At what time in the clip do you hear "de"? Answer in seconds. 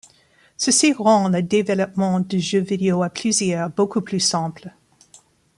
2.21-2.39